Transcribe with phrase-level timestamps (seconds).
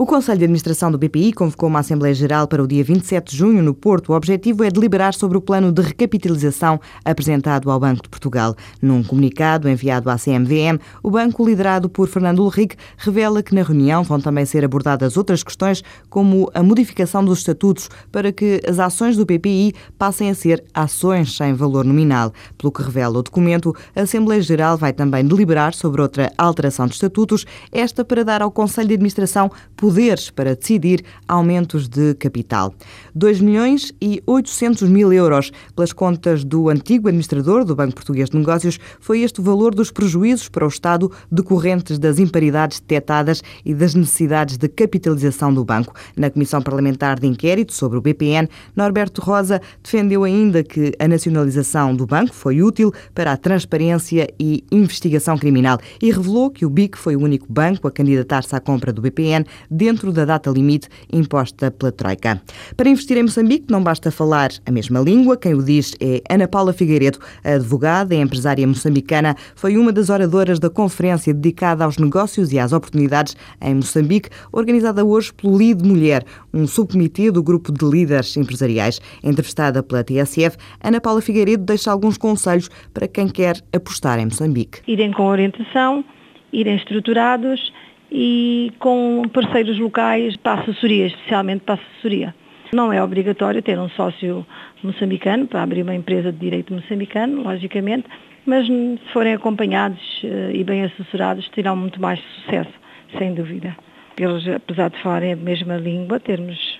[0.00, 3.36] O Conselho de Administração do BPI convocou uma Assembleia Geral para o dia 27 de
[3.36, 4.12] junho no Porto.
[4.12, 8.54] O objetivo é deliberar sobre o plano de recapitalização apresentado ao Banco de Portugal.
[8.80, 14.04] Num comunicado enviado à CMVM, o banco, liderado por Fernando Ulrich, revela que na reunião
[14.04, 19.16] vão também ser abordadas outras questões, como a modificação dos estatutos para que as ações
[19.16, 22.32] do BPI passem a ser ações sem valor nominal.
[22.56, 26.94] Pelo que revela o documento, a Assembleia Geral vai também deliberar sobre outra alteração de
[26.94, 29.50] estatutos, esta para dar ao Conselho de Administração
[29.88, 32.74] poderes para decidir aumentos de capital.
[33.14, 38.36] 2 milhões e 800 mil euros pelas contas do antigo administrador do Banco Português de
[38.36, 43.72] Negócios foi este o valor dos prejuízos para o Estado decorrentes das imparidades detectadas e
[43.74, 45.94] das necessidades de capitalização do banco.
[46.14, 51.96] Na Comissão Parlamentar de Inquérito sobre o BPN, Norberto Rosa defendeu ainda que a nacionalização
[51.96, 56.98] do banco foi útil para a transparência e investigação criminal e revelou que o BIC
[56.98, 59.46] foi o único banco a candidatar-se à compra do BPN
[59.78, 62.42] dentro da data limite imposta pela Troika.
[62.76, 66.48] Para investir em Moçambique não basta falar a mesma língua, quem o diz é Ana
[66.48, 72.52] Paula Figueiredo, advogada e empresária moçambicana, foi uma das oradoras da conferência dedicada aos negócios
[72.52, 77.84] e às oportunidades em Moçambique, organizada hoje pelo LID Mulher, um subcomitê do grupo de
[77.84, 79.00] líderes empresariais.
[79.22, 84.80] Entrevistada pela TSF, Ana Paula Figueiredo deixa alguns conselhos para quem quer apostar em Moçambique.
[84.88, 86.04] Irem com orientação,
[86.52, 87.72] irem estruturados
[88.10, 92.34] e com parceiros locais para assessoria, especialmente para assessoria.
[92.72, 94.46] Não é obrigatório ter um sócio
[94.82, 98.06] moçambicano para abrir uma empresa de direito moçambicano, logicamente,
[98.44, 102.72] mas se forem acompanhados eh, e bem assessorados terão muito mais sucesso,
[103.18, 103.76] sem dúvida.
[104.18, 106.78] Eles, apesar de falarem a mesma língua, termos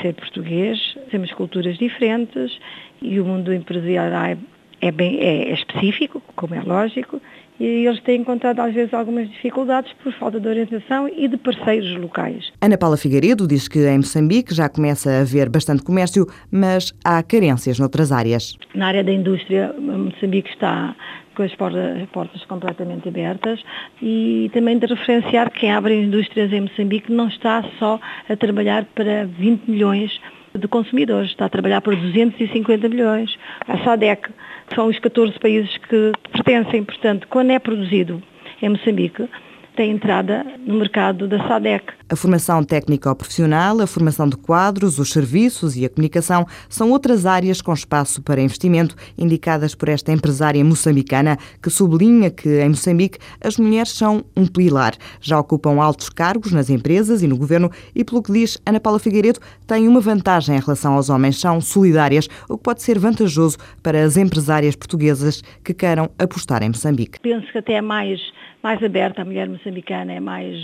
[0.00, 2.58] ser português, temos culturas diferentes
[3.00, 4.36] e o mundo empresarial
[4.80, 7.20] é, bem, é específico, como é lógico,
[7.58, 11.96] e eles têm encontrado às vezes algumas dificuldades por falta de orientação e de parceiros
[11.96, 12.52] locais.
[12.60, 17.22] Ana Paula Figueiredo diz que em Moçambique já começa a haver bastante comércio, mas há
[17.22, 18.56] carências noutras áreas.
[18.74, 20.94] Na área da indústria, Moçambique está
[21.34, 23.62] com as portas, as portas, completamente abertas
[24.00, 28.86] e também de referenciar que quem abre indústrias em Moçambique não está só a trabalhar
[28.94, 30.35] para 20 milhões de
[30.68, 33.36] consumidores, está a trabalhar para 250 milhões.
[33.66, 34.30] A SADEC
[34.74, 38.22] são os 14 países que pertencem, portanto, quando é produzido
[38.62, 39.28] em Moçambique,
[39.76, 41.92] tem entrada no mercado da SADEC.
[42.08, 47.60] A formação técnico-profissional, a formação de quadros, os serviços e a comunicação são outras áreas
[47.60, 53.56] com espaço para investimento, indicadas por esta empresária moçambicana, que sublinha que em Moçambique as
[53.58, 54.94] mulheres são um pilar.
[55.20, 59.00] Já ocupam altos cargos nas empresas e no governo e, pelo que diz Ana Paula
[59.00, 63.58] Figueiredo, têm uma vantagem em relação aos homens, são solidárias, o que pode ser vantajoso
[63.82, 67.18] para as empresárias portuguesas que queiram apostar em Moçambique.
[67.18, 68.20] Penso que até é mais,
[68.62, 70.56] mais aberta a mulher moçambicana, é mais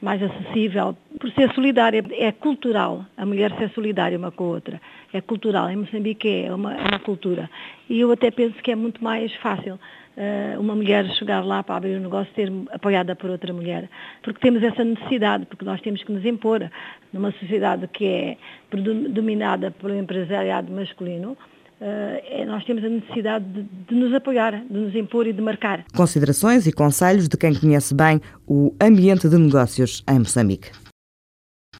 [0.00, 4.80] mais acessível, por ser solidária, é cultural, a mulher ser solidária uma com a outra,
[5.12, 7.50] é cultural, em Moçambique é uma, é uma cultura.
[7.88, 11.76] E eu até penso que é muito mais fácil uh, uma mulher chegar lá para
[11.76, 13.88] abrir um negócio ser apoiada por outra mulher,
[14.22, 16.70] porque temos essa necessidade, porque nós temos que nos impor
[17.12, 18.36] numa sociedade que é
[19.10, 21.36] dominada pelo empresariado masculino,
[21.80, 25.82] Uh, nós temos a necessidade de, de, nos apoiar, de nos impor e de marcar.
[25.96, 30.70] Considerações e conselhos de quem conhece bem o ambiente de negócios em Moçambique.